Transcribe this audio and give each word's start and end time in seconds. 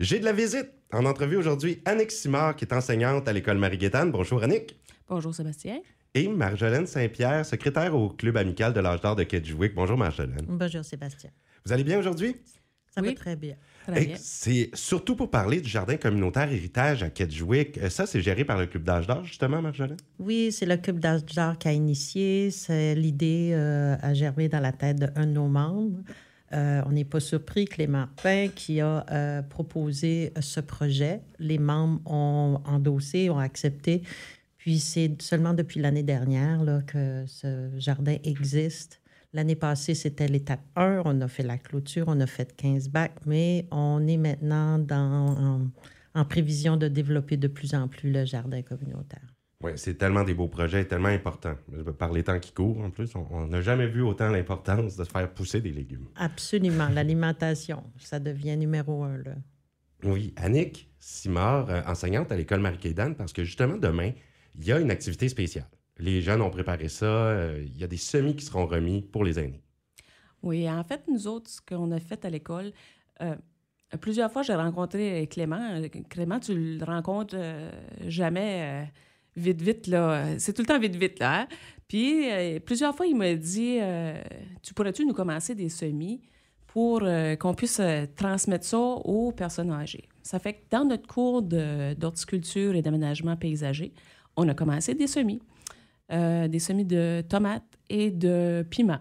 J'ai 0.00 0.18
de 0.18 0.24
la 0.24 0.32
visite. 0.32 0.70
En 0.92 1.04
entrevue 1.06 1.36
aujourd'hui, 1.36 1.80
Annick 1.84 2.10
Simard, 2.10 2.56
qui 2.56 2.64
est 2.64 2.72
enseignante 2.72 3.28
à 3.28 3.32
l'école 3.32 3.58
Marie-Gaétane. 3.58 4.10
Bonjour, 4.10 4.42
Annick. 4.42 4.76
Bonjour, 5.08 5.34
Sébastien. 5.34 5.80
Et 6.14 6.28
Marjolaine 6.28 6.86
Saint-Pierre, 6.86 7.44
secrétaire 7.44 7.94
au 7.96 8.10
Club 8.10 8.36
amical 8.36 8.72
de 8.72 8.80
l'âge 8.80 9.00
d'or 9.00 9.16
de 9.16 9.24
Kedgewick. 9.24 9.74
Bonjour, 9.74 9.96
Marjolaine. 9.96 10.46
Bonjour, 10.48 10.84
Sébastien. 10.84 11.30
Vous 11.64 11.72
allez 11.72 11.84
bien 11.84 11.98
aujourd'hui? 11.98 12.36
Ça 12.94 13.02
va 13.02 13.12
très 13.12 13.34
bien. 13.34 13.56
C'est 14.16 14.70
surtout 14.72 15.16
pour 15.16 15.28
parler 15.28 15.60
du 15.60 15.68
jardin 15.68 15.96
communautaire 15.96 16.50
héritage 16.50 17.02
à 17.02 17.10
Kedgewick. 17.10 17.78
Euh, 17.78 17.90
Ça, 17.90 18.06
c'est 18.06 18.20
géré 18.20 18.44
par 18.44 18.58
le 18.58 18.66
Club 18.66 18.84
d'âge 18.84 19.08
d'or, 19.08 19.24
justement, 19.24 19.60
Marjolaine? 19.60 19.96
Oui, 20.20 20.52
c'est 20.52 20.66
le 20.66 20.76
Club 20.76 21.00
d'âge 21.00 21.24
d'or 21.24 21.58
qui 21.58 21.66
a 21.68 21.72
initié. 21.72 22.52
C'est 22.52 22.94
l'idée 22.94 23.50
euh, 23.52 23.96
a 24.00 24.14
germé 24.14 24.48
dans 24.48 24.60
la 24.60 24.72
tête 24.72 24.96
d'un 24.98 25.26
de 25.26 25.32
nos 25.32 25.48
membres. 25.48 26.00
Euh, 26.54 26.82
on 26.86 26.92
n'est 26.92 27.04
pas 27.04 27.20
surpris, 27.20 27.64
Clément 27.64 28.06
Pain, 28.22 28.48
qui 28.54 28.80
a 28.80 29.04
euh, 29.10 29.42
proposé 29.42 30.32
ce 30.40 30.60
projet. 30.60 31.20
Les 31.38 31.58
membres 31.58 32.00
ont 32.06 32.60
endossé, 32.64 33.28
ont 33.30 33.38
accepté. 33.38 34.02
Puis 34.58 34.78
c'est 34.78 35.20
seulement 35.20 35.52
depuis 35.52 35.80
l'année 35.80 36.02
dernière 36.02 36.62
là, 36.62 36.80
que 36.86 37.24
ce 37.26 37.70
jardin 37.76 38.16
existe. 38.24 39.00
L'année 39.32 39.56
passée, 39.56 39.94
c'était 39.94 40.28
l'étape 40.28 40.62
1. 40.76 41.02
On 41.04 41.20
a 41.20 41.28
fait 41.28 41.42
la 41.42 41.58
clôture, 41.58 42.04
on 42.06 42.20
a 42.20 42.26
fait 42.26 42.54
15 42.56 42.88
bacs, 42.88 43.18
mais 43.26 43.66
on 43.72 44.06
est 44.06 44.16
maintenant 44.16 44.78
dans, 44.78 45.60
en 46.14 46.24
prévision 46.24 46.76
de 46.76 46.86
développer 46.86 47.36
de 47.36 47.48
plus 47.48 47.74
en 47.74 47.88
plus 47.88 48.12
le 48.12 48.24
jardin 48.24 48.62
communautaire. 48.62 49.33
Oui, 49.64 49.72
c'est 49.76 49.94
tellement 49.94 50.24
des 50.24 50.34
beaux 50.34 50.48
projets, 50.48 50.84
tellement 50.84 51.08
importants. 51.08 51.54
Par 51.98 52.12
les 52.12 52.22
temps 52.22 52.38
qui 52.38 52.52
courent, 52.52 52.80
en 52.80 52.90
plus, 52.90 53.10
on- 53.16 53.46
n'a 53.46 53.62
jamais 53.62 53.86
vu 53.86 54.02
autant 54.02 54.28
l'importance 54.30 54.96
de 54.96 55.04
se 55.04 55.10
faire 55.10 55.32
pousser 55.32 55.60
des 55.62 55.72
légumes. 55.72 56.06
Absolument. 56.16 56.88
L'alimentation, 56.94 57.82
ça 57.98 58.18
devient 58.20 58.56
numéro 58.58 59.04
un. 59.04 59.16
Là. 59.18 59.34
Oui, 60.02 60.34
Annick 60.36 60.90
Simard, 60.98 61.70
euh, 61.70 61.80
enseignante 61.86 62.30
à 62.30 62.36
l'école 62.36 62.60
Marie-Gaédane, 62.60 63.14
parce 63.14 63.32
que 63.32 63.42
justement, 63.42 63.78
demain, 63.78 64.10
il 64.54 64.64
y 64.66 64.72
a 64.72 64.78
une 64.78 64.90
activité 64.90 65.28
spéciale. 65.30 65.66
Les 65.98 66.20
jeunes 66.20 66.42
ont 66.42 66.50
préparé 66.50 66.88
ça. 66.90 67.06
euh, 67.06 67.64
il 67.64 67.78
y 67.78 67.84
a 67.84 67.86
des 67.86 67.96
semis 67.96 68.36
qui 68.36 68.44
seront 68.44 68.66
remis 68.66 69.00
pour 69.00 69.24
les 69.24 69.38
aînés. 69.38 69.62
Oui, 70.42 70.68
en 70.68 70.84
fait, 70.84 71.02
nous 71.08 71.26
autres, 71.26 71.48
ce 71.48 71.60
qu'on 71.62 71.90
a 71.92 72.00
fait 72.00 72.22
à 72.26 72.28
l'école, 72.28 72.72
euh, 73.22 73.34
plusieurs 73.98 74.30
fois, 74.30 74.42
j'ai 74.42 74.54
rencontré 74.54 75.26
Clément. 75.28 75.80
Clément, 76.10 76.38
tu 76.38 76.76
le 76.78 76.84
rencontres 76.84 77.34
euh, 77.38 77.70
jamais 78.08 78.82
euh, 78.84 78.90
vite, 79.36 79.62
vite, 79.62 79.86
là. 79.86 80.38
C'est 80.38 80.52
tout 80.52 80.62
le 80.62 80.66
temps 80.66 80.78
vite, 80.78 80.96
vite, 80.96 81.18
là. 81.18 81.42
hein? 81.42 81.48
Puis, 81.88 82.30
euh, 82.30 82.58
plusieurs 82.60 82.94
fois, 82.94 83.06
il 83.06 83.16
m'a 83.16 83.34
dit 83.34 83.78
euh, 83.80 84.20
Tu 84.62 84.74
pourrais-tu 84.74 85.04
nous 85.04 85.12
commencer 85.12 85.54
des 85.54 85.68
semis 85.68 86.22
pour 86.66 87.00
euh, 87.02 87.36
qu'on 87.36 87.54
puisse 87.54 87.80
transmettre 88.16 88.64
ça 88.64 88.78
aux 88.78 89.32
personnes 89.32 89.70
âgées? 89.70 90.08
Ça 90.22 90.38
fait 90.38 90.54
que 90.54 90.62
dans 90.70 90.84
notre 90.84 91.06
cours 91.06 91.42
d'horticulture 91.42 92.74
et 92.74 92.82
d'aménagement 92.82 93.36
paysager, 93.36 93.92
on 94.36 94.48
a 94.48 94.54
commencé 94.54 94.94
des 94.94 95.06
semis. 95.06 95.42
Des 96.10 96.58
semis 96.58 96.84
de 96.84 97.22
tomates 97.28 97.62
et 97.88 98.10
de 98.10 98.64
piments. 98.68 99.00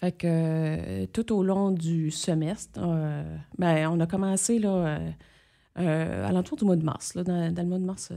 Fait 0.00 0.12
que 0.12 1.04
tout 1.06 1.32
au 1.32 1.42
long 1.42 1.70
du 1.70 2.10
semestre, 2.10 2.80
ben, 3.58 3.88
on 3.88 4.00
a 4.00 4.06
commencé 4.06 4.58
là, 4.58 5.00
à 5.76 6.32
l'entour 6.32 6.58
du 6.58 6.64
mois 6.64 6.76
de 6.76 6.84
mars. 6.84 7.14
Là, 7.14 7.24
dans, 7.24 7.54
le 7.56 7.68
mois 7.68 7.78
de 7.78 7.84
mars, 7.84 8.12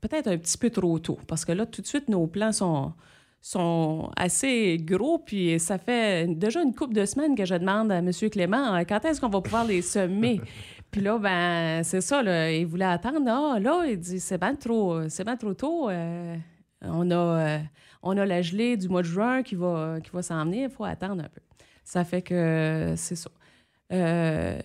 peut-être 0.00 0.28
un 0.28 0.38
petit 0.38 0.58
peu 0.58 0.70
trop 0.70 0.98
tôt, 0.98 1.18
parce 1.26 1.44
que 1.44 1.52
là, 1.52 1.66
tout 1.66 1.82
de 1.82 1.86
suite, 1.86 2.08
nos 2.08 2.26
plans 2.26 2.52
sont, 2.52 2.92
sont 3.40 4.10
assez 4.16 4.78
gros, 4.78 5.18
puis 5.18 5.58
ça 5.60 5.78
fait 5.78 6.26
déjà 6.26 6.62
une 6.62 6.74
couple 6.74 6.94
de 6.94 7.04
semaines 7.04 7.34
que 7.34 7.44
je 7.44 7.54
demande 7.54 7.92
à 7.92 7.98
M. 7.98 8.10
Clément 8.30 8.74
euh, 8.74 8.82
quand 8.88 9.04
est-ce 9.04 9.20
qu'on 9.20 9.28
va 9.28 9.40
pouvoir 9.40 9.64
les 9.64 9.82
semer? 9.82 10.40
puis 10.90 11.00
là, 11.00 11.18
ben, 11.18 11.82
c'est 11.84 12.00
ça, 12.00 12.22
là, 12.22 12.52
il 12.52 12.66
voulait 12.66 12.84
attendre. 12.84 13.20
Ah, 13.28 13.58
là, 13.60 13.84
il 13.86 13.98
dit, 13.98 14.20
c'est 14.20 14.38
bien 14.38 14.54
trop, 14.54 15.08
c'est 15.08 15.24
trop 15.36 15.54
tôt. 15.54 15.90
euh, 15.90 16.36
on 16.82 17.10
a, 17.10 17.14
euh, 17.14 17.58
on 18.02 18.16
a 18.16 18.26
la 18.26 18.42
gelée 18.42 18.76
du 18.76 18.88
mois 18.88 19.02
de 19.02 19.06
juin 19.06 19.42
qui 19.42 19.54
va, 19.54 19.98
qui 20.02 20.10
va 20.10 20.22
s'en 20.22 20.44
venir. 20.44 20.68
Il 20.70 20.74
faut 20.74 20.84
attendre 20.84 21.22
un 21.22 21.28
peu. 21.28 21.40
Ça 21.84 22.04
fait 22.04 22.22
que 22.22 22.94
c'est 22.96 23.16
ça. 23.16 23.30
Euh, 23.92 24.58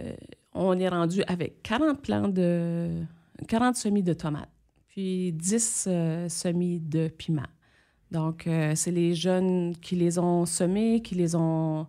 on 0.54 0.80
est 0.80 0.88
rendu 0.88 1.24
avec 1.28 1.62
40 1.64 2.02
plants 2.02 2.28
de... 2.28 3.02
40 3.48 3.76
semis 3.76 4.04
de 4.04 4.14
tomates, 4.14 4.50
puis 4.96 5.34
10 5.34 5.88
euh, 5.90 6.30
semis 6.30 6.80
de 6.80 7.10
piments. 7.10 7.42
Donc, 8.12 8.48
euh, 8.48 8.74
c'est 8.76 8.92
les 8.92 9.14
jeunes 9.14 9.76
qui 9.82 9.96
les 9.96 10.18
ont 10.20 10.46
semés, 10.46 11.02
qui 11.02 11.16
les 11.16 11.36
ont 11.36 11.88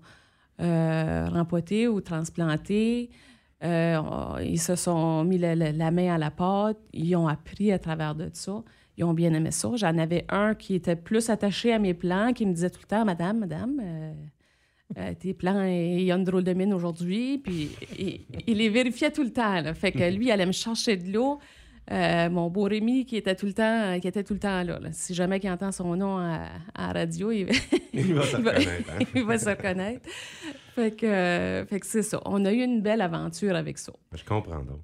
euh, 0.60 1.28
rempotés 1.30 1.86
ou 1.86 2.00
transplantés. 2.00 3.10
Euh, 3.62 4.00
ils 4.44 4.58
se 4.58 4.74
sont 4.74 5.22
mis 5.24 5.38
la, 5.38 5.54
la- 5.54 5.90
main 5.92 6.14
à 6.14 6.18
la 6.18 6.30
pâte, 6.32 6.78
ils 6.92 7.14
ont 7.14 7.28
appris 7.28 7.70
à 7.70 7.78
travers 7.78 8.14
de 8.16 8.28
ça. 8.32 8.62
Ils 8.96 9.04
ont 9.04 9.14
bien 9.14 9.32
aimé 9.34 9.50
ça. 9.52 9.70
J'en 9.76 9.96
avais 9.98 10.24
un 10.28 10.54
qui 10.54 10.74
était 10.74 10.96
plus 10.96 11.30
attaché 11.30 11.72
à 11.72 11.78
mes 11.78 11.94
plans, 11.94 12.32
qui 12.32 12.44
me 12.44 12.52
disait 12.52 12.70
tout 12.70 12.80
le 12.82 12.88
temps 12.88 13.04
Madame, 13.04 13.38
Madame, 13.38 13.80
euh, 14.98 15.14
tes 15.20 15.32
plans, 15.34 15.62
il 15.64 16.02
y 16.02 16.10
a 16.10 16.16
une 16.16 16.24
drôle 16.24 16.44
de 16.44 16.52
mine 16.54 16.72
aujourd'hui. 16.74 17.38
Puis 17.38 17.70
il, 17.98 18.20
il 18.46 18.56
les 18.58 18.68
vérifiait 18.68 19.10
tout 19.12 19.22
le 19.22 19.32
temps. 19.32 19.60
là. 19.60 19.74
Fait 19.74 19.92
que 19.92 20.10
lui, 20.16 20.26
il 20.26 20.30
allait 20.32 20.46
me 20.46 20.52
chercher 20.52 20.96
de 20.96 21.12
l'eau. 21.12 21.38
Euh, 21.92 22.28
mon 22.30 22.50
beau 22.50 22.64
Rémi, 22.64 23.04
qui 23.06 23.16
était 23.16 23.36
tout 23.36 23.46
le 23.46 23.52
temps, 23.52 23.98
qui 24.00 24.08
était 24.08 24.24
tout 24.24 24.34
le 24.34 24.40
temps 24.40 24.62
là, 24.64 24.78
là. 24.80 24.88
Si 24.92 25.14
jamais 25.14 25.38
il 25.42 25.48
entend 25.48 25.70
son 25.70 25.94
nom 25.96 26.18
à, 26.18 26.46
à 26.74 26.92
la 26.92 27.00
radio, 27.00 27.30
il, 27.30 27.48
Il 27.92 28.14
va 28.14 28.22
se 28.22 28.36
il 28.36 28.42
va- 28.42 28.50
reconnaître, 28.52 28.90
hein? 28.90 29.04
il 29.14 29.24
va 29.24 29.38
se 29.38 29.48
reconnaître. 29.48 30.08
Fait 30.74 30.90
que, 30.96 31.06
euh, 31.06 31.64
fait 31.66 31.78
que 31.80 31.86
c'est 31.86 32.02
ça. 32.02 32.20
On 32.24 32.44
a 32.44 32.52
eu 32.52 32.62
une 32.62 32.82
belle 32.82 33.00
aventure 33.00 33.54
avec 33.54 33.78
ça. 33.78 33.92
Je 34.14 34.24
comprends 34.24 34.58
donc. 34.64 34.80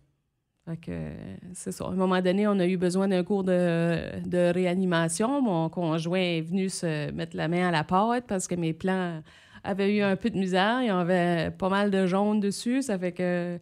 Fait 0.65 0.77
que 0.77 1.09
c'est 1.55 1.73
ça. 1.73 1.87
À 1.87 1.89
un 1.89 1.95
moment 1.97 2.21
donné, 2.23 2.47
on 2.47 2.57
a 2.61 2.67
eu 2.67 2.77
besoin 2.77 3.09
d'un 3.09 3.25
cours 3.25 3.43
de, 3.43 4.21
de 4.25 4.53
réanimation. 4.53 5.43
Mon 5.43 5.69
conjoint 5.69 6.21
est 6.21 6.41
venu 6.43 6.69
se 6.69 7.11
mettre 7.11 7.37
la 7.37 7.49
main 7.49 7.67
à 7.67 7.71
la 7.73 7.83
pâte 7.83 8.27
parce 8.29 8.47
que 8.47 8.55
mes 8.55 8.73
plans 8.73 9.21
avaient 9.65 9.93
eu 9.97 10.03
un 10.03 10.15
peu 10.15 10.31
de 10.31 10.39
misère. 10.39 10.79
Il 10.83 10.87
y 10.87 10.91
avait 10.91 11.51
pas 11.51 11.69
mal 11.69 11.91
de 11.91 12.07
jaune 12.07 12.39
dessus. 12.39 12.83
Ça 12.83 12.97
fait 12.97 13.11
que 13.11 13.59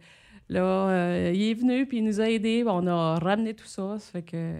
là, 0.51 0.89
euh, 0.89 1.31
il 1.33 1.41
est 1.43 1.53
venu 1.53 1.85
puis 1.87 1.97
il 1.97 2.03
nous 2.03 2.21
a 2.21 2.29
aidés. 2.29 2.63
On 2.67 2.85
a 2.87 3.17
ramené 3.19 3.53
tout 3.53 3.65
ça. 3.65 3.97
Ça 3.99 4.11
fait 4.11 4.21
que 4.21 4.53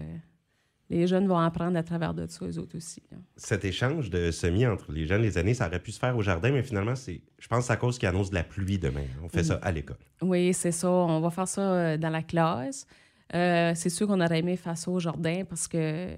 les 0.90 1.06
jeunes 1.06 1.26
vont 1.26 1.38
apprendre 1.38 1.78
à 1.78 1.82
travers 1.82 2.12
de 2.12 2.26
ça, 2.26 2.44
eux 2.44 2.58
autres 2.58 2.76
aussi. 2.76 3.02
là. 3.10 3.16
Cet 3.36 3.64
échange 3.64 4.10
de 4.10 4.30
semis 4.30 4.66
entre 4.66 4.92
les 4.92 5.06
jeunes 5.06 5.22
les 5.22 5.38
aînés, 5.38 5.54
ça 5.54 5.66
aurait 5.66 5.80
pu 5.80 5.90
se 5.90 5.98
faire 5.98 6.16
au 6.16 6.22
jardin, 6.22 6.50
mais 6.50 6.62
finalement, 6.62 6.94
c'est, 6.94 7.22
je 7.38 7.48
pense 7.48 7.60
que 7.60 7.64
c'est 7.66 7.72
à 7.72 7.76
cause 7.76 7.98
qu'il 7.98 8.08
annonce 8.08 8.28
de 8.30 8.34
la 8.34 8.44
pluie 8.44 8.78
demain. 8.78 9.04
On 9.24 9.28
fait 9.28 9.44
ça 9.44 9.58
à 9.62 9.72
l'école. 9.72 9.96
Oui, 10.20 10.52
c'est 10.52 10.72
ça. 10.72 10.90
On 10.90 11.20
va 11.20 11.30
faire 11.30 11.48
ça 11.48 11.62
euh, 11.62 11.96
dans 11.96 12.10
la 12.10 12.22
classe. 12.22 12.86
Euh, 13.34 13.72
c'est 13.74 13.88
sûr 13.88 14.06
qu'on 14.06 14.20
aurait 14.20 14.40
aimé 14.40 14.56
faire 14.56 14.76
ça 14.76 14.90
au 14.90 15.00
jardin 15.00 15.44
parce 15.48 15.66
que 15.66 16.08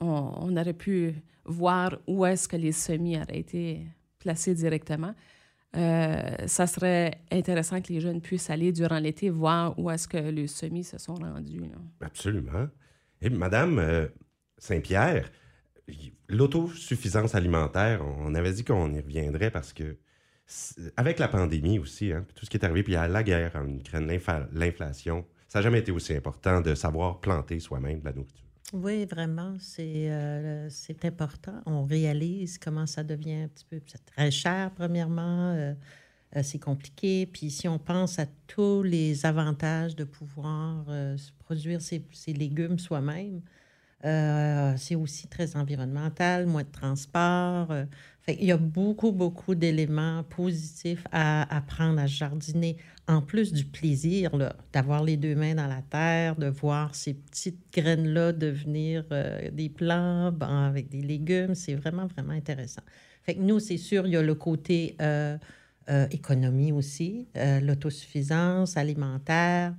on, 0.00 0.32
on 0.40 0.56
aurait 0.56 0.72
pu 0.72 1.14
voir 1.44 1.96
où 2.08 2.26
est-ce 2.26 2.48
que 2.48 2.56
les 2.56 2.72
semis 2.72 3.16
auraient 3.16 3.38
été 3.38 3.86
placés 4.18 4.54
directement. 4.54 5.14
Euh, 5.76 6.46
ça 6.46 6.66
serait 6.66 7.18
intéressant 7.30 7.80
que 7.80 7.92
les 7.92 8.00
jeunes 8.00 8.20
puissent 8.20 8.50
aller 8.50 8.72
durant 8.72 8.98
l'été 8.98 9.28
voir 9.30 9.78
où 9.78 9.90
est-ce 9.90 10.08
que 10.08 10.16
les 10.16 10.46
semis 10.46 10.84
se 10.84 10.98
sont 10.98 11.14
rendus. 11.14 11.62
Absolument. 12.00 12.68
Et 13.20 13.30
Madame 13.30 13.78
euh, 13.78 14.06
Saint-Pierre, 14.58 15.30
l'autosuffisance 16.28 17.34
alimentaire, 17.34 18.02
on 18.04 18.34
avait 18.34 18.52
dit 18.52 18.64
qu'on 18.64 18.92
y 18.92 19.00
reviendrait 19.00 19.50
parce 19.50 19.72
que 19.72 19.96
avec 20.96 21.18
la 21.18 21.28
pandémie 21.28 21.78
aussi, 21.78 22.12
hein, 22.12 22.24
tout 22.34 22.44
ce 22.44 22.50
qui 22.50 22.56
est 22.56 22.64
arrivé, 22.64 22.84
puis 22.84 22.94
a 22.94 23.08
la 23.08 23.24
guerre 23.24 23.56
en 23.56 23.68
Ukraine, 23.68 24.06
l'inflation, 24.52 25.26
ça 25.48 25.58
n'a 25.58 25.62
jamais 25.64 25.80
été 25.80 25.90
aussi 25.90 26.14
important 26.14 26.60
de 26.60 26.74
savoir 26.74 27.20
planter 27.20 27.58
soi-même 27.58 28.00
de 28.00 28.04
la 28.04 28.12
nourriture. 28.12 28.45
Oui, 28.72 29.04
vraiment, 29.06 29.56
c'est 29.60 30.10
euh, 30.10 30.68
c'est 30.70 31.04
important. 31.04 31.62
On 31.66 31.84
réalise 31.84 32.58
comment 32.58 32.86
ça 32.86 33.04
devient 33.04 33.44
un 33.44 33.48
petit 33.48 33.64
peu 33.64 33.80
très 34.06 34.30
cher, 34.30 34.72
premièrement. 34.74 35.52
euh, 35.54 35.74
euh, 36.36 36.42
c'est 36.42 36.58
compliqué. 36.58 37.26
Puis 37.26 37.50
si 37.50 37.68
on 37.68 37.78
pense 37.78 38.18
à 38.18 38.26
tous 38.48 38.82
les 38.82 39.24
avantages 39.24 39.94
de 39.96 40.04
pouvoir 40.04 40.84
produire 41.38 41.80
ses, 41.80 42.04
ses 42.12 42.32
légumes 42.32 42.78
soi-même, 42.80 43.40
euh, 44.04 44.74
c'est 44.76 44.94
aussi 44.94 45.26
très 45.26 45.56
environnemental, 45.56 46.46
moins 46.46 46.62
de 46.62 46.70
transport. 46.70 47.70
euh, 47.70 47.84
il 48.28 48.44
y 48.44 48.52
a 48.52 48.56
beaucoup, 48.56 49.12
beaucoup 49.12 49.54
d'éléments 49.54 50.22
positifs 50.24 51.04
à 51.12 51.54
apprendre 51.56 52.00
à 52.00 52.06
jardiner, 52.06 52.76
en 53.08 53.22
plus 53.22 53.52
du 53.52 53.64
plaisir 53.64 54.32
d'avoir 54.72 55.04
les 55.04 55.16
deux 55.16 55.34
mains 55.34 55.54
dans 55.54 55.68
la 55.68 55.80
terre, 55.80 56.36
de 56.36 56.48
voir 56.48 56.94
ces 56.94 57.14
petites 57.14 57.72
graines-là 57.72 58.32
devenir 58.32 59.04
euh, 59.12 59.50
des 59.52 59.68
plants 59.68 60.32
ben, 60.32 60.66
avec 60.66 60.88
des 60.88 61.02
légumes. 61.02 61.54
C'est 61.54 61.74
vraiment, 61.74 62.06
vraiment 62.06 62.32
intéressant. 62.32 62.82
Fait 63.22 63.36
nous, 63.36 63.60
c'est 63.60 63.78
sûr, 63.78 64.06
il 64.06 64.12
y 64.12 64.16
a 64.16 64.22
le 64.22 64.34
côté 64.34 64.96
euh, 65.00 65.38
économie 66.10 66.72
aussi, 66.72 67.28
l'autosuffisance 67.62 68.76
alimentaire. 68.76 69.72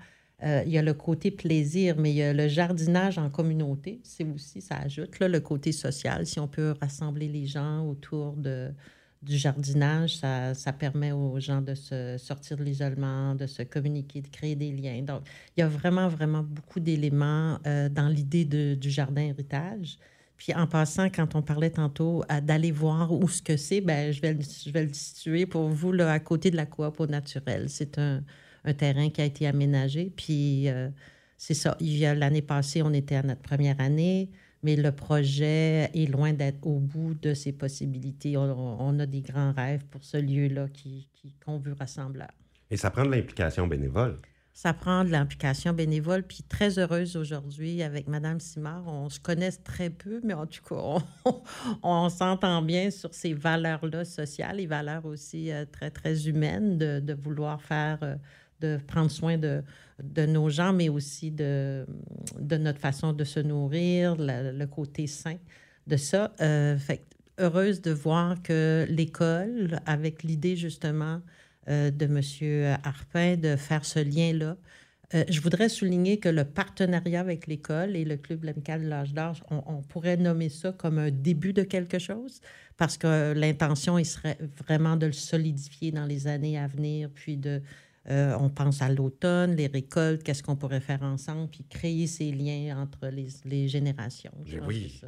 Euh, 0.44 0.62
il 0.68 0.72
y 0.72 0.78
a 0.78 0.84
le 0.84 0.94
côté 0.94 1.32
plaisir, 1.32 1.96
mais 1.98 2.12
il 2.12 2.18
y 2.18 2.22
a 2.22 2.32
le 2.32 2.48
jardinage 2.48 3.18
en 3.18 3.30
communauté. 3.30 4.00
C'est 4.04 4.24
aussi, 4.24 4.62
ça 4.62 4.78
ajoute 4.78 5.20
là, 5.20 5.28
le 5.28 5.40
côté 5.40 5.72
social, 5.72 6.28
si 6.28 6.40
on 6.40 6.48
peut 6.48 6.76
rassembler 6.80 7.28
les 7.28 7.48
gens 7.48 7.84
autour 7.88 8.34
de, 8.34 8.72
du 9.24 9.36
jardinage. 9.36 10.18
Ça, 10.18 10.54
ça, 10.54 10.74
permet 10.74 11.12
aux 11.12 11.40
gens 11.40 11.62
de 11.62 11.74
se 11.74 12.18
sortir 12.20 12.58
de 12.58 12.64
l'isolement, 12.64 13.34
de 13.34 13.48
se 13.48 13.64
communiquer, 13.64 14.22
de 14.22 14.28
créer 14.28 14.56
des 14.56 14.72
liens. 14.72 15.02
Donc, 15.02 15.24
il 15.56 15.62
y 15.62 15.64
a 15.64 15.68
vraiment, 15.68 16.08
vraiment 16.08 16.44
beaucoup 16.44 16.80
d'éléments 16.80 17.58
euh, 17.66 17.90
dans 17.90 18.08
l'idée 18.08 18.46
du 18.46 18.90
jardin 18.92 19.22
héritage. 19.22 19.98
Puis 20.38 20.54
en 20.54 20.68
passant, 20.68 21.10
quand 21.10 21.34
on 21.34 21.42
parlait 21.42 21.72
tantôt 21.72 22.24
d'aller 22.44 22.72
voir 22.72 23.12
où 23.12 23.28
ce 23.28 23.42
que 23.42 23.58
c'est, 23.58 23.82
ben, 23.82 24.12
je, 24.12 24.22
vais, 24.22 24.38
je 24.40 24.70
vais 24.70 24.86
le 24.86 24.94
situer 24.94 25.48
pour 25.48 25.68
vous 25.68 25.92
là, 25.92 26.12
à 26.12 26.20
côté 26.20 26.52
de 26.52 26.56
la 26.56 26.68
coop 26.68 27.00
au 27.00 27.08
naturel. 27.08 27.70
C'est 27.70 27.98
un, 27.98 28.22
un, 28.68 28.74
terrain 28.74 29.10
qui 29.10 29.22
a 29.22 29.26
été 29.26 29.48
aménagé. 29.48 30.12
Puis 30.16 30.70
euh, 30.70 30.90
c'est 31.38 31.54
ça. 31.54 31.78
L'année 31.80 32.42
passée, 32.42 32.82
on 32.82 32.94
était 32.94 33.16
à 33.16 33.24
notre 33.24 33.42
première 33.42 33.80
année 33.80 34.30
mais 34.64 34.76
le 34.76 34.92
projet 34.92 35.90
est 35.94 36.12
loin 36.12 36.34
d'être 36.34 36.66
au 36.66 36.80
bout 36.80 37.14
de 37.14 37.34
ses 37.34 37.54
possibilités. 37.54 38.38
On, 38.38 39.00
a 39.00 39.06
des 39.06 39.22
grands 39.22 39.52
rêves 39.52 39.86
pour 39.86 40.04
ce 40.04 40.18
lieu-là 40.18 40.68
qui, 40.74 41.08
qu'on 41.46 41.58
veut 41.58 41.74
rassembleur. 41.74 42.32
Et 42.70 42.78
ça 42.78 42.90
prend 42.92 43.06
de 43.06 43.12
l'implication 43.12 43.68
bénévole. 43.68 44.20
Ça 44.54 44.74
prend 44.74 45.04
de 45.04 45.10
l'implication 45.10 45.72
bénévole, 45.72 46.24
puis 46.24 46.42
très 46.42 46.80
heureuse 46.80 47.16
aujourd'hui 47.16 47.84
avec 47.84 48.08
Madame 48.08 48.40
Simard. 48.40 48.88
On 48.88 49.08
se 49.08 49.20
connaît 49.20 49.52
très 49.52 49.92
peu, 49.92 50.20
mais 50.24 50.34
en 50.34 50.48
tout 50.48 50.64
cas, 50.64 51.32
on, 51.84 52.10
s'entend 52.10 52.64
bien 52.64 52.90
sur 52.90 53.14
ces 53.14 53.34
valeurs-là 53.34 54.04
sociales, 54.04 54.58
les 54.58 54.66
valeurs 54.66 55.06
aussi 55.06 55.52
euh, 55.52 55.66
très, 55.72 55.92
très 55.92 56.28
humaines 56.28 56.80
de, 56.80 57.00
de 57.00 57.14
vouloir 57.14 57.62
faire 57.62 58.00
euh, 58.02 58.16
de 58.60 58.80
prendre 58.88 59.12
soin 59.12 59.38
de, 59.38 59.64
de 60.04 60.26
nos 60.26 60.50
gens, 60.50 60.74
mais 60.74 60.90
aussi 60.90 61.32
de, 61.32 61.86
de 62.40 62.58
notre 62.58 62.80
façon 62.80 63.14
de 63.14 63.24
se 63.24 63.40
nourrir, 63.40 64.16
le 64.18 64.66
côté 64.66 65.08
sain 65.08 65.38
de 65.88 65.98
ça. 65.98 66.34
Euh, 66.42 66.78
fait, 66.78 67.04
heureuse 67.40 67.82
de 67.82 67.92
voir 67.92 68.42
que 68.42 68.86
l'école, 68.90 69.80
avec 69.86 70.24
l'idée 70.24 70.56
justement 70.56 71.22
euh, 71.70 71.92
de 71.92 72.06
M. 72.06 72.78
Harpin 72.84 73.38
de 73.38 73.56
faire 73.56 73.86
ce 73.86 74.00
lien-là, 74.00 74.58
euh, 75.14 75.24
je 75.30 75.40
voudrais 75.40 75.70
souligner 75.70 76.20
que 76.20 76.28
le 76.28 76.44
partenariat 76.44 77.22
avec 77.22 77.48
l'école 77.48 77.96
et 77.96 78.04
le 78.04 78.18
Club 78.18 78.46
amical 78.46 78.84
de 78.84 78.90
l'âge 78.90 79.14
d'âge, 79.14 79.42
on, 79.50 79.82
pourrait 79.82 80.18
nommer 80.18 80.50
ça 80.50 80.74
comme 80.74 81.00
un 81.00 81.12
début 81.12 81.54
de 81.54 81.64
quelque 81.64 81.98
chose, 81.98 82.42
parce 82.76 82.98
que 82.98 83.32
l'intention, 83.34 84.04
serait 84.04 84.38
vraiment 84.68 84.98
de 84.98 85.06
le 85.06 85.14
solidifier 85.14 85.92
dans 85.92 86.06
les 86.06 86.28
années 86.28 86.60
à 86.60 86.68
venir, 86.68 87.10
puis 87.14 87.38
de, 87.38 87.62
euh, 88.10 88.38
on 88.40 88.50
pense 88.50 88.82
à 88.82 88.90
l'automne, 88.90 89.56
les 89.56 89.68
récoltes, 89.68 90.24
qu'est-ce 90.24 90.42
qu'on 90.42 90.56
pourrait 90.56 90.80
faire 90.80 91.04
ensemble, 91.04 91.50
puis 91.50 91.66
créer 91.70 92.08
ces 92.08 92.32
liens 92.32 92.78
entre 92.82 93.10
les, 93.44 93.68
générations. 93.68 94.32
oui. 94.66 95.02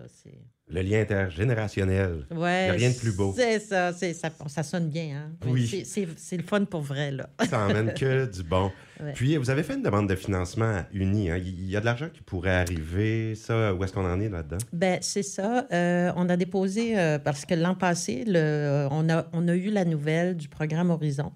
le 0.67 0.81
lien 0.81 1.01
intergénérationnel. 1.01 2.25
Ouais, 2.29 2.65
Il 2.65 2.69
n'y 2.69 2.69
a 2.69 2.73
rien 2.73 2.89
de 2.89 2.97
plus 2.97 3.15
beau. 3.15 3.33
C'est 3.35 3.59
ça, 3.59 3.93
ça, 3.93 4.29
ça, 4.47 4.63
sonne 4.63 4.89
bien. 4.89 5.15
Hein? 5.15 5.31
Oui. 5.45 5.85
C'est 5.85 6.37
le 6.37 6.43
fun 6.43 6.65
pour 6.65 6.81
vrai. 6.81 7.11
Là. 7.11 7.29
ça 7.49 7.65
emmène 7.65 7.93
que 7.93 8.25
du 8.31 8.43
bon. 8.43 8.69
Puis, 9.15 9.37
vous 9.37 9.49
avez 9.49 9.63
fait 9.63 9.75
une 9.75 9.81
demande 9.81 10.09
de 10.09 10.15
financement 10.15 10.65
à 10.65 10.85
Uni. 10.91 11.29
Hein? 11.29 11.37
Il 11.37 11.69
y 11.69 11.77
a 11.77 11.79
de 11.79 11.85
l'argent 11.85 12.09
qui 12.13 12.21
pourrait 12.21 12.55
arriver. 12.55 13.33
Ça, 13.35 13.73
où 13.73 13.81
est-ce 13.81 13.93
qu'on 13.93 14.05
en 14.05 14.19
est 14.19 14.27
là-dedans? 14.27 14.57
Ben 14.73 14.97
c'est 15.01 15.23
ça. 15.23 15.65
Euh, 15.71 16.11
on 16.17 16.27
a 16.27 16.35
déposé, 16.35 16.99
euh, 16.99 17.17
parce 17.17 17.45
que 17.45 17.53
l'an 17.53 17.75
passé, 17.75 18.25
le, 18.27 18.89
on, 18.91 19.09
a, 19.09 19.25
on 19.31 19.47
a 19.47 19.55
eu 19.55 19.69
la 19.69 19.85
nouvelle 19.85 20.35
du 20.35 20.49
programme 20.49 20.89
Horizon. 20.89 21.31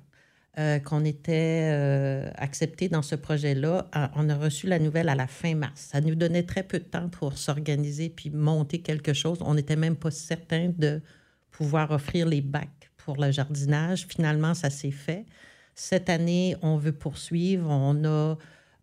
Euh, 0.59 0.77
qu'on 0.77 1.03
était 1.03 1.71
euh, 1.73 2.29
accepté 2.35 2.88
dans 2.88 3.01
ce 3.01 3.15
projet-là. 3.15 3.89
On 4.15 4.29
a 4.29 4.35
reçu 4.35 4.67
la 4.67 4.77
nouvelle 4.77 5.09
à 5.09 5.15
la 5.15 5.25
fin 5.25 5.55
mars. 5.55 5.89
Ça 5.91 6.00
nous 6.00 6.13
donnait 6.13 6.44
très 6.44 6.61
peu 6.61 6.77
de 6.77 6.83
temps 6.83 7.09
pour 7.09 7.39
s'organiser 7.39 8.09
puis 8.09 8.29
monter 8.29 8.79
quelque 8.79 9.13
chose. 9.13 9.39
On 9.41 9.55
n'était 9.55 9.75
même 9.75 9.95
pas 9.95 10.11
certain 10.11 10.71
de 10.77 11.01
pouvoir 11.50 11.89
offrir 11.89 12.27
les 12.27 12.41
bacs 12.41 12.91
pour 12.97 13.19
le 13.19 13.31
jardinage. 13.31 14.05
Finalement, 14.07 14.53
ça 14.53 14.69
s'est 14.69 14.91
fait. 14.91 15.25
Cette 15.73 16.07
année, 16.07 16.55
on 16.61 16.77
veut 16.77 16.94
poursuivre. 16.94 17.67
On 17.67 18.05
a 18.05 18.38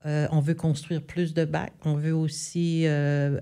euh, 0.06 0.26
on 0.32 0.40
veut 0.40 0.55
construire 0.55 1.02
plus 1.02 1.34
de 1.34 1.44
bacs. 1.44 1.75
On 1.84 1.94
veut 1.94 2.17
aussi 2.17 2.84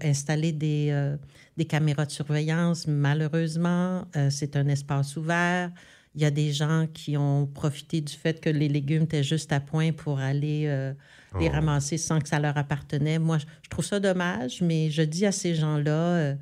installer 0.03 0.53
des, 0.53 1.17
des, 1.57 1.65
caméras 1.65 2.05
de 2.05 2.11
surveillance. 2.11 2.87
Malheureusement, 2.87 4.07
c'est 4.29 4.55
un 4.55 4.69
espace 4.69 5.17
ouvert. 5.17 5.71
Il 6.19 6.23
y 6.23 6.25
a 6.25 6.33
des 6.33 6.53
gens 6.53 6.89
qui 6.93 7.17
ont 7.17 7.47
profité 7.47 8.01
du 8.01 8.13
fait 8.13 8.41
que 8.41 8.51
les 8.51 8.69
légumes 8.69 9.05
étaient 9.05 9.23
juste 9.23 9.53
à 9.53 9.61
point 9.61 9.93
pour 9.93 10.19
aller 10.19 10.65
euh, 10.67 10.93
les 11.39 11.47
oh. 11.47 11.53
ramasser 11.53 11.97
sans 11.97 12.19
que 12.19 12.29
ça 12.29 12.41
leur 12.41 12.57
appartenait. 12.57 13.21
Moi, 13.21 13.39
je 13.39 13.69
trouve 13.71 13.85
ça 13.85 14.01
dommage, 14.01 14.61
mais 14.61 14.91
je 14.91 15.03
dis 15.03 15.27
à 15.27 15.31
ces 15.31 15.55
gens-là, 15.55 16.35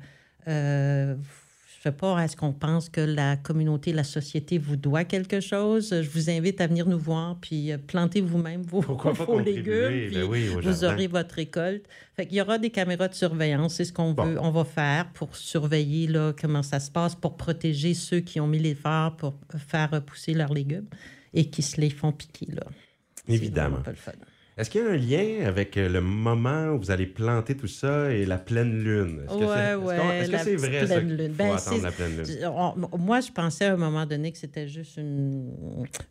euh, 0.47 1.15
sais 1.87 1.91
pas, 1.93 2.23
est-ce 2.23 2.35
qu'on 2.35 2.53
pense 2.53 2.89
que 2.89 3.01
la 3.01 3.37
communauté, 3.37 3.93
la 3.93 4.03
société 4.03 4.57
vous 4.57 4.75
doit 4.75 5.03
quelque 5.03 5.39
chose? 5.39 5.89
Je 5.89 6.09
vous 6.09 6.29
invite 6.29 6.59
à 6.61 6.67
venir 6.67 6.87
nous 6.87 6.99
voir, 6.99 7.37
puis 7.39 7.71
euh, 7.71 7.77
plantez 7.77 8.21
vous-même 8.21 8.61
vos, 8.61 8.81
vos 8.81 9.39
légumes, 9.39 10.09
ben 10.11 10.29
puis 10.29 10.47
vous 10.61 10.83
aurez 10.83 11.07
votre 11.07 11.35
récolte. 11.35 11.85
Fait 12.15 12.27
Il 12.29 12.35
y 12.35 12.41
aura 12.41 12.57
des 12.57 12.69
caméras 12.69 13.07
de 13.07 13.13
surveillance, 13.13 13.75
c'est 13.75 13.85
ce 13.85 13.93
qu'on 13.93 14.13
veut, 14.13 14.37
on 14.39 14.51
va 14.51 14.65
faire 14.65 15.07
pour 15.13 15.35
surveiller 15.35 16.07
là, 16.07 16.33
comment 16.39 16.63
ça 16.63 16.79
se 16.79 16.91
passe, 16.91 17.15
pour 17.15 17.37
protéger 17.37 17.93
ceux 17.93 18.19
qui 18.19 18.39
ont 18.39 18.47
mis 18.47 18.59
l'effort 18.59 19.15
pour 19.15 19.35
faire 19.67 19.91
repousser 19.91 20.33
leurs 20.33 20.53
légumes 20.53 20.87
et 21.33 21.45
qui 21.49 21.61
se 21.61 21.79
les 21.79 21.89
font 21.89 22.11
piquer. 22.11 22.47
Là. 22.51 22.63
Évidemment. 23.27 23.81
Pas 23.81 23.91
le 23.91 23.97
fun. 23.97 24.11
Est-ce 24.57 24.71
qu'il 24.71 24.81
y 24.81 24.83
a 24.83 24.89
un 24.89 24.95
lien 24.95 25.47
avec 25.47 25.77
euh, 25.77 25.87
le 25.87 26.01
moment 26.01 26.69
où 26.69 26.79
vous 26.79 26.89
allez 26.89 27.05
planter 27.05 27.55
tout 27.55 27.67
ça 27.67 28.11
et 28.11 28.25
la 28.25 28.39
pleine 28.39 28.83
lune? 28.83 29.21
Est-ce 29.29 30.31
que 30.31 30.37
c'est 30.37 30.55
vrai, 30.55 30.87
ça, 30.87 30.99
lune. 30.99 31.31
Ben, 31.33 31.53
attendre 31.55 31.83
la 31.83 31.91
pleine 31.91 32.17
lune? 32.17 32.97
moi, 32.97 33.19
je 33.19 33.31
pensais 33.31 33.65
à 33.65 33.73
un 33.73 33.77
moment 33.77 34.07
donné 34.07 34.31
que 34.31 34.37
c'était 34.39 34.67
juste 34.67 34.97
une, 34.97 35.53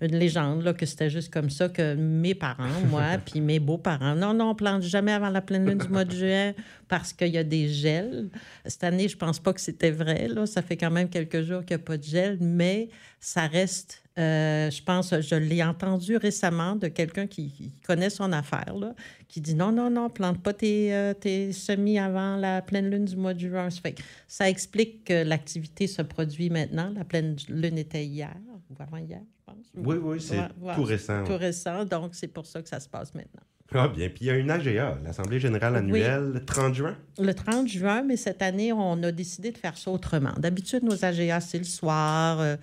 une 0.00 0.16
légende, 0.16 0.62
là, 0.62 0.74
que 0.74 0.86
c'était 0.86 1.10
juste 1.10 1.32
comme 1.32 1.50
ça 1.50 1.68
que 1.68 1.96
mes 1.96 2.36
parents, 2.36 2.68
moi, 2.88 3.18
puis 3.26 3.40
mes 3.40 3.58
beaux-parents, 3.58 4.14
non, 4.14 4.32
non, 4.32 4.50
on 4.50 4.54
plante 4.54 4.82
jamais 4.82 5.12
avant 5.12 5.30
la 5.30 5.40
pleine 5.40 5.68
lune 5.68 5.78
du 5.78 5.88
mois 5.88 6.04
de 6.04 6.14
juin 6.14 6.54
parce 6.86 7.12
qu'il 7.12 7.28
y 7.28 7.38
a 7.38 7.44
des 7.44 7.68
gels. 7.68 8.28
Cette 8.64 8.84
année, 8.84 9.08
je 9.08 9.16
pense 9.16 9.40
pas 9.40 9.52
que 9.54 9.60
c'était 9.60 9.90
vrai. 9.90 10.28
Là. 10.28 10.46
Ça 10.46 10.62
fait 10.62 10.76
quand 10.76 10.92
même 10.92 11.08
quelques 11.08 11.42
jours 11.42 11.64
qu'il 11.64 11.76
n'y 11.76 11.82
a 11.82 11.84
pas 11.84 11.96
de 11.96 12.04
gel, 12.04 12.38
mais 12.40 12.90
ça 13.18 13.48
reste 13.48 14.05
euh, 14.18 14.70
je 14.70 14.82
pense, 14.82 15.20
je 15.20 15.34
l'ai 15.34 15.62
entendu 15.62 16.16
récemment 16.16 16.74
de 16.74 16.88
quelqu'un 16.88 17.26
qui, 17.26 17.72
connaît 17.86 18.08
son 18.08 18.32
affaire, 18.32 18.74
là, 18.78 18.94
qui 19.28 19.42
dit 19.42 19.54
non, 19.54 19.72
non, 19.72 19.90
non, 19.90 20.08
plante 20.08 20.42
pas 20.42 20.54
tes, 20.54 20.94
euh, 20.94 21.12
tes 21.12 21.52
semis 21.52 21.98
avant 21.98 22.36
la 22.36 22.62
pleine 22.62 22.88
lune 22.90 23.04
du 23.04 23.16
mois 23.16 23.34
de 23.34 23.40
juin. 23.40 23.68
Ça, 23.68 23.80
fait 23.82 23.96
ça 24.26 24.48
explique 24.48 25.04
que 25.04 25.22
l'activité 25.22 25.86
se 25.86 26.00
produit 26.00 26.48
maintenant. 26.48 26.90
La 26.94 27.04
pleine 27.04 27.36
lune 27.48 27.76
était 27.76 28.06
hier, 28.06 28.34
ou 28.70 28.74
avant 28.78 28.96
hier, 28.96 29.20
je 29.20 29.52
pense. 29.52 29.66
Oui, 29.76 29.96
oui, 30.02 30.20
c'est 30.20 30.48
tout 30.74 30.84
récent. 30.84 31.24
Tout 31.24 31.36
récent, 31.36 31.84
donc 31.84 32.14
c'est 32.14 32.28
pour 32.28 32.46
ça 32.46 32.62
que 32.62 32.68
ça 32.68 32.80
se 32.80 32.88
passe 32.88 33.14
maintenant. 33.14 33.42
Ah 33.78 33.88
bien, 33.88 34.08
puis 34.08 34.18
il 34.22 34.26
y 34.26 34.30
a 34.30 34.36
une 34.36 34.50
AGA, 34.50 34.98
l'Assemblée 35.04 35.38
générale 35.38 35.76
annuelle, 35.76 36.32
le 36.32 36.44
30 36.44 36.74
juin. 36.74 36.96
Le 37.18 37.34
30 37.34 37.68
juin, 37.68 38.02
mais 38.02 38.16
cette 38.16 38.40
année, 38.40 38.72
on 38.72 39.02
a 39.02 39.12
décidé 39.12 39.50
de 39.50 39.58
faire 39.58 39.76
ça 39.76 39.90
autrement. 39.90 40.32
D'habitude, 40.38 40.82
nos 40.82 41.04
AGA, 41.04 41.40
c'est 41.40 41.58
le 41.58 41.64
soir. 41.64 42.40
Euh, 42.40 42.56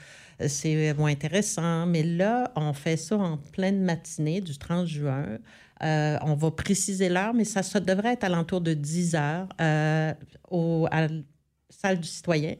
c'est 0.47 0.93
moins 0.95 1.11
intéressant. 1.11 1.85
Mais 1.85 2.03
là, 2.03 2.51
on 2.55 2.73
fait 2.73 2.97
ça 2.97 3.17
en 3.17 3.37
pleine 3.37 3.81
matinée 3.83 4.41
du 4.41 4.57
30 4.57 4.87
juin. 4.87 5.37
Euh, 5.83 6.17
on 6.21 6.33
va 6.33 6.51
préciser 6.51 7.09
l'heure, 7.09 7.33
mais 7.33 7.45
ça, 7.45 7.61
devrait 7.79 8.13
être 8.13 8.23
alentour 8.23 8.61
de 8.61 8.73
10 8.73 9.15
heures 9.15 9.49
euh, 9.61 10.13
au, 10.49 10.87
à 10.91 11.07
la 11.07 11.13
salle 11.69 11.99
du 11.99 12.07
citoyen. 12.07 12.55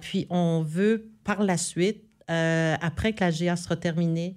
Puis 0.00 0.28
on 0.30 0.62
veut 0.62 1.10
par 1.24 1.42
la 1.42 1.56
suite, 1.56 2.04
après 2.28 3.12
que 3.14 3.24
la 3.24 3.32
GA 3.32 3.56
sera 3.56 3.74
terminée, 3.74 4.36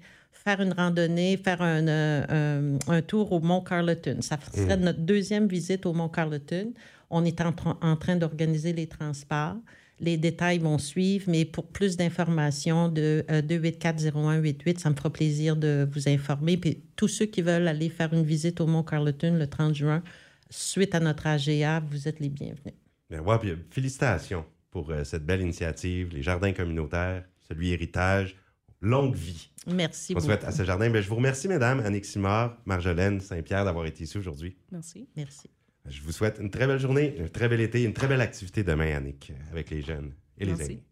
faire 0.49 0.61
une 0.61 0.73
randonnée, 0.73 1.37
faire 1.37 1.61
un, 1.61 2.77
un, 2.87 3.01
tour 3.01 3.31
au 3.31 3.39
Mont 3.39 3.61
Carleton. 3.61 4.17
Ça 4.21 4.37
serait 4.51 4.77
mmh. 4.77 4.81
notre 4.81 4.99
deuxième 4.99 5.47
visite 5.47 5.85
au 5.85 5.93
Mont 5.93 6.09
Carleton. 6.09 6.73
On 7.11 7.23
est 7.23 7.39
en, 7.41 7.53
en 7.81 7.95
train 7.95 8.15
d'organiser 8.15 8.73
les 8.73 8.87
transports. 8.87 9.57
Les 9.99 10.17
détails 10.17 10.59
vont 10.59 10.77
suivre, 10.77 11.25
mais 11.27 11.45
pour 11.45 11.67
plus 11.67 11.97
d'informations, 11.97 12.87
de 12.87 13.25
284-0188, 13.29 14.69
euh, 14.69 14.79
ça 14.79 14.89
me 14.89 14.95
fera 14.95 15.09
plaisir 15.11 15.55
de 15.55 15.87
vous 15.91 16.07
informer. 16.07 16.57
Puis 16.57 16.81
tous 16.95 17.09
ceux 17.09 17.25
qui 17.25 17.41
veulent 17.41 17.67
aller 17.67 17.89
faire 17.89 18.13
une 18.13 18.23
visite 18.23 18.61
au 18.61 18.65
Mont 18.65 18.83
Carleton 18.83 19.35
le 19.35 19.45
30 19.45 19.75
juin, 19.75 20.01
suite 20.49 20.95
à 20.95 20.99
notre 20.99 21.27
AGA, 21.27 21.81
vous 21.91 22.07
êtes 22.07 22.19
les 22.19 22.29
bienvenus. 22.29 22.75
Bien, 23.09 23.21
ouais, 23.21 23.37
puis, 23.39 23.53
félicitations 23.69 24.45
pour 24.71 24.89
euh, 24.89 25.03
cette 25.03 25.25
belle 25.25 25.41
initiative, 25.41 26.09
les 26.13 26.23
jardins 26.23 26.53
communautaires, 26.53 27.23
celui 27.47 27.71
héritage. 27.71 28.35
Longue 28.81 29.15
vie. 29.15 29.51
Merci 29.67 30.13
beaucoup. 30.13 30.25
On 30.25 30.29
souhaite 30.29 30.43
à 30.43 30.51
ce 30.51 30.63
jardin. 30.63 30.89
Bien, 30.89 31.01
je 31.01 31.09
vous 31.09 31.15
remercie, 31.15 31.47
mesdames, 31.47 31.81
Annick 31.81 32.05
Simard, 32.05 32.57
Marjolaine 32.65 33.19
Saint-Pierre, 33.19 33.65
d'avoir 33.65 33.85
été 33.85 34.03
ici 34.03 34.17
aujourd'hui. 34.17 34.55
Merci. 34.71 35.07
Merci. 35.15 35.49
Je 35.85 36.01
vous 36.01 36.11
souhaite 36.11 36.37
une 36.39 36.49
très 36.49 36.67
belle 36.67 36.79
journée, 36.79 37.15
un 37.19 37.27
très 37.27 37.49
bel 37.49 37.61
été, 37.61 37.83
une 37.83 37.93
très 37.93 38.07
belle 38.07 38.21
activité 38.21 38.63
demain, 38.63 38.95
Annick, 38.95 39.33
avec 39.51 39.69
les 39.69 39.81
jeunes 39.81 40.13
et 40.37 40.45
les 40.45 40.61
amis. 40.61 40.83